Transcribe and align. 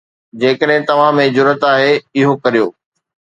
جيڪڏهن 0.43 0.87
توهان 0.87 1.19
۾ 1.19 1.25
جرئت 1.35 1.67
آهي، 1.73 1.93
اهو 2.23 2.33
ڪريو 2.43 2.67